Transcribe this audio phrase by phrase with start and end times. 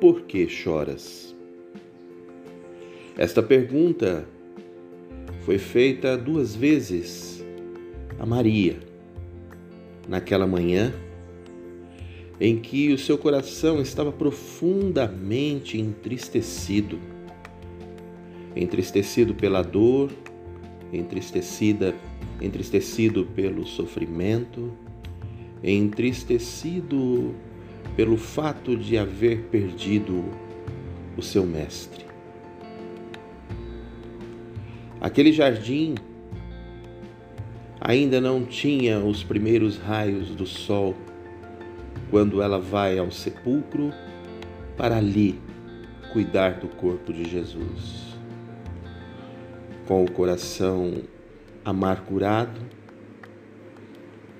[0.00, 1.34] Por que choras?
[3.18, 4.26] Esta pergunta
[5.44, 7.44] foi feita duas vezes
[8.18, 8.78] a Maria,
[10.08, 10.92] naquela manhã
[12.40, 16.98] em que o seu coração estava profundamente entristecido
[18.56, 20.10] entristecido pela dor,
[20.92, 21.94] entristecida,
[22.40, 24.72] entristecido pelo sofrimento,
[25.62, 27.34] entristecido
[27.96, 30.24] pelo fato de haver perdido
[31.16, 32.04] o seu mestre.
[35.00, 35.94] Aquele jardim
[37.80, 40.94] ainda não tinha os primeiros raios do sol
[42.10, 43.92] quando ela vai ao sepulcro
[44.76, 45.38] para ali
[46.12, 48.16] cuidar do corpo de Jesus.
[49.86, 51.02] Com o coração
[51.64, 52.60] amargurado,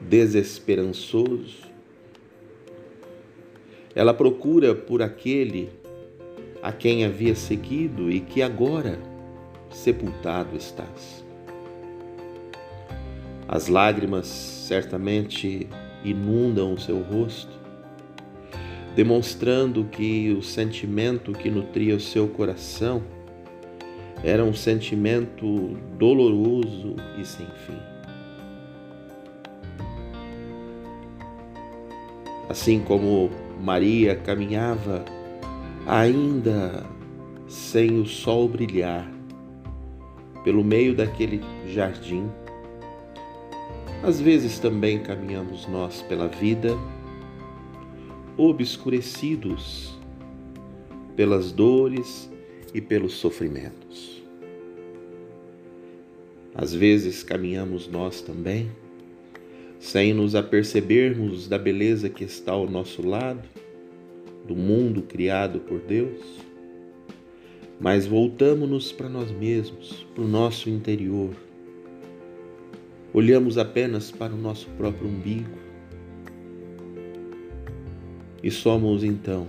[0.00, 1.66] desesperançoso,
[3.96, 5.70] ela procura por aquele
[6.62, 8.98] a quem havia seguido e que agora
[9.70, 11.24] sepultado estás.
[13.48, 15.66] As lágrimas certamente
[16.04, 17.58] inundam o seu rosto,
[18.94, 23.02] demonstrando que o sentimento que nutria o seu coração
[24.22, 27.78] era um sentimento doloroso e sem fim.
[32.50, 35.04] Assim como Maria caminhava
[35.86, 36.84] ainda
[37.48, 39.10] sem o sol brilhar
[40.42, 42.30] pelo meio daquele jardim,
[44.02, 46.76] às vezes também caminhamos nós pela vida
[48.36, 49.96] obscurecidos
[51.16, 52.30] pelas dores
[52.74, 54.22] e pelos sofrimentos.
[56.54, 58.70] Às vezes caminhamos nós também
[59.86, 63.48] sem nos apercebermos da beleza que está ao nosso lado,
[64.44, 66.20] do mundo criado por Deus,
[67.78, 71.30] mas voltamos-nos para nós mesmos, para o nosso interior.
[73.14, 75.56] Olhamos apenas para o nosso próprio umbigo
[78.42, 79.46] e somos então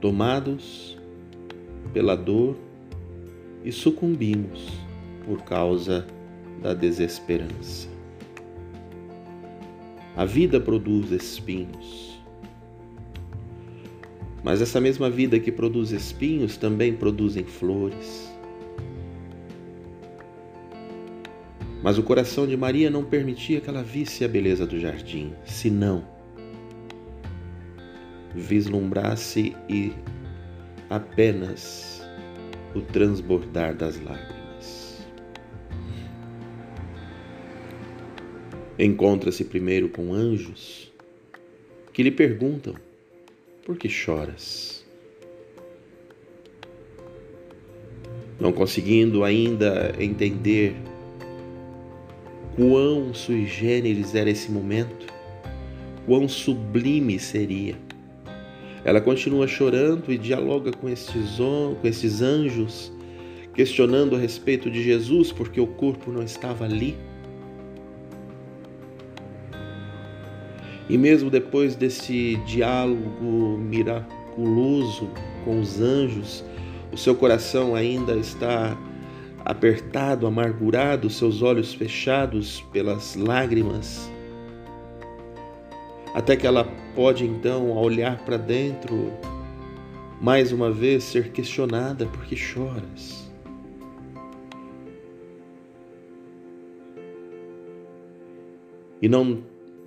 [0.00, 0.98] tomados
[1.92, 2.56] pela dor
[3.62, 4.66] e sucumbimos
[5.26, 6.06] por causa
[6.62, 7.99] da desesperança.
[10.16, 12.20] A vida produz espinhos.
[14.42, 18.30] Mas essa mesma vida que produz espinhos também produzem flores.
[21.82, 26.04] Mas o coração de Maria não permitia que ela visse a beleza do jardim, senão
[28.34, 29.92] vislumbrasse e
[30.88, 32.02] apenas
[32.74, 34.39] o transbordar das lágrimas.
[38.82, 40.90] Encontra-se primeiro com anjos
[41.92, 42.74] que lhe perguntam:
[43.62, 44.82] Por que choras?
[48.40, 50.74] Não conseguindo ainda entender
[52.56, 55.06] quão sui generis era esse momento,
[56.06, 57.76] quão sublime seria.
[58.82, 62.90] Ela continua chorando e dialoga com estes, com estes anjos,
[63.52, 66.96] questionando a respeito de Jesus, porque o corpo não estava ali.
[70.90, 75.08] E mesmo depois desse diálogo miraculoso
[75.44, 76.44] com os anjos,
[76.92, 78.76] o seu coração ainda está
[79.44, 84.10] apertado, amargurado, seus olhos fechados pelas lágrimas.
[86.12, 86.64] Até que ela
[86.96, 89.12] pode então, ao olhar para dentro,
[90.20, 93.30] mais uma vez ser questionada: por que choras?
[99.00, 99.38] E não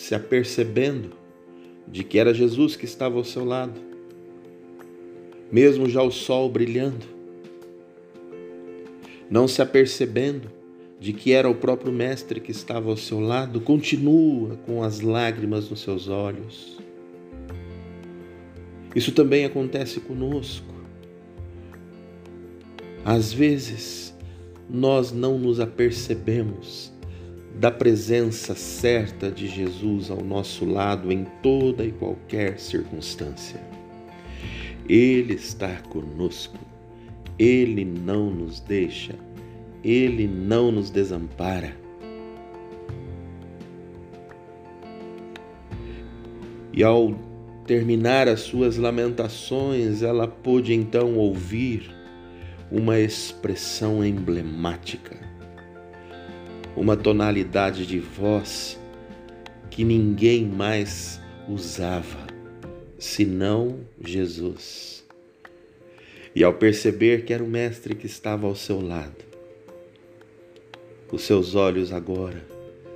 [0.00, 1.10] se apercebendo
[1.86, 3.78] de que era Jesus que estava ao seu lado,
[5.52, 7.04] mesmo já o sol brilhando,
[9.28, 10.50] não se apercebendo
[10.98, 15.68] de que era o próprio Mestre que estava ao seu lado, continua com as lágrimas
[15.68, 16.78] nos seus olhos.
[18.96, 20.74] Isso também acontece conosco.
[23.04, 24.16] Às vezes,
[24.68, 26.90] nós não nos apercebemos
[27.54, 33.60] da presença certa de Jesus ao nosso lado em toda e qualquer circunstância.
[34.88, 36.58] Ele está conosco,
[37.38, 39.14] ele não nos deixa,
[39.84, 41.76] ele não nos desampara.
[46.72, 47.14] E ao
[47.66, 51.94] terminar as suas lamentações, ela pôde então ouvir
[52.70, 55.29] uma expressão emblemática
[56.76, 58.78] uma tonalidade de voz
[59.70, 62.28] que ninguém mais usava.
[62.98, 65.02] senão Jesus.
[66.34, 69.24] E ao perceber que era o Mestre que estava ao seu lado,
[71.10, 72.46] os seus olhos agora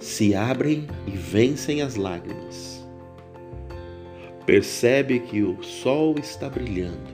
[0.00, 2.86] se abrem e vencem as lágrimas.
[4.46, 7.08] Percebe que o sol está brilhando,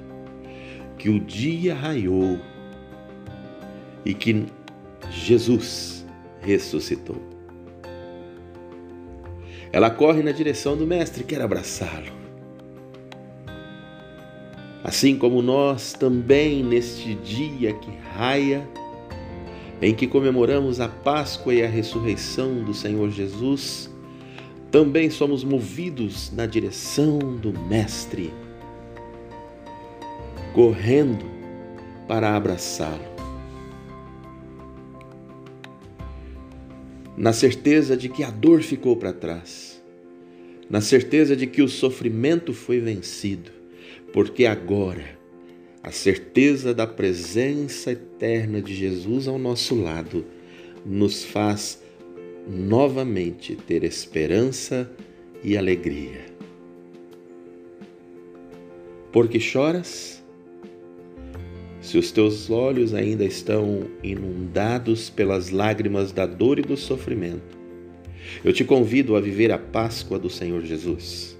[0.99, 2.39] que o dia raiou
[4.05, 4.47] e que
[5.11, 5.94] Jesus
[6.45, 7.17] ressuscitou.
[9.73, 12.13] Ela corre na direção do Mestre quer abraçá-lo.
[14.85, 18.69] Assim como nós também neste dia que raia,
[19.81, 23.91] em que comemoramos a Páscoa e a ressurreição do Senhor Jesus,
[24.71, 28.33] também somos movidos na direção do Mestre,
[30.53, 31.25] correndo
[32.07, 33.14] para abraçá-lo.
[37.17, 39.83] Na certeza de que a dor ficou para trás,
[40.69, 43.51] na certeza de que o sofrimento foi vencido,
[44.13, 45.19] porque agora
[45.83, 50.25] a certeza da presença eterna de Jesus ao nosso lado
[50.85, 51.83] nos faz
[52.49, 54.91] novamente ter esperança
[55.43, 56.25] e alegria.
[59.13, 60.14] Porque choras?
[61.95, 67.57] Se os teus olhos ainda estão inundados pelas lágrimas da dor e do sofrimento,
[68.45, 71.39] eu te convido a viver a Páscoa do Senhor Jesus.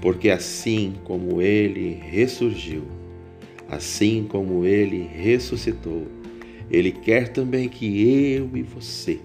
[0.00, 2.84] Porque assim como ele ressurgiu,
[3.68, 6.06] assim como ele ressuscitou,
[6.70, 9.20] ele quer também que eu e você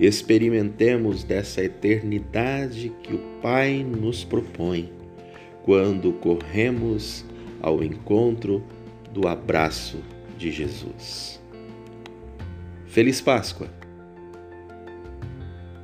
[0.00, 4.90] experimentemos dessa eternidade que o Pai nos propõe
[5.62, 7.24] quando corremos
[7.62, 8.60] ao encontro
[9.14, 10.02] do abraço
[10.36, 11.40] de Jesus.
[12.86, 13.70] Feliz Páscoa!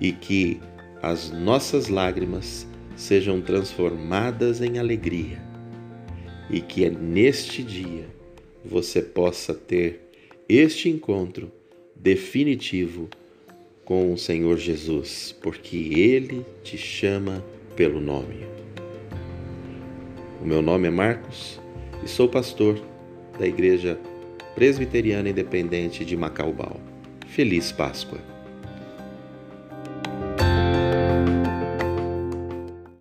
[0.01, 0.61] E que
[1.01, 2.67] as nossas lágrimas
[2.97, 5.41] sejam transformadas em alegria
[6.51, 8.09] e que neste dia
[8.65, 10.11] você possa ter
[10.49, 11.53] este encontro
[11.95, 13.09] definitivo
[13.85, 17.45] com o Senhor Jesus, porque Ele te chama
[17.77, 18.45] pelo nome.
[20.43, 21.61] O meu nome é Marcos
[22.05, 22.91] e sou pastor
[23.41, 23.99] da Igreja
[24.55, 26.79] Presbiteriana Independente de Macaubal.
[27.27, 28.40] Feliz Páscoa!